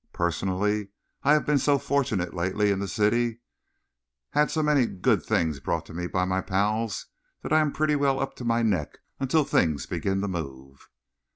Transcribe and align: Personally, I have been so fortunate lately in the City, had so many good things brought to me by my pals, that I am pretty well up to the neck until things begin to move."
Personally, 0.13 0.87
I 1.21 1.33
have 1.33 1.45
been 1.45 1.59
so 1.59 1.77
fortunate 1.77 2.33
lately 2.33 2.71
in 2.71 2.79
the 2.79 2.87
City, 2.87 3.41
had 4.31 4.49
so 4.49 4.63
many 4.63 4.87
good 4.87 5.21
things 5.23 5.59
brought 5.59 5.85
to 5.85 5.93
me 5.93 6.07
by 6.07 6.25
my 6.25 6.41
pals, 6.41 7.05
that 7.43 7.53
I 7.53 7.59
am 7.59 7.71
pretty 7.71 7.95
well 7.95 8.19
up 8.19 8.35
to 8.37 8.43
the 8.43 8.63
neck 8.63 8.97
until 9.19 9.43
things 9.43 9.85
begin 9.85 10.19
to 10.21 10.27
move." 10.27 10.89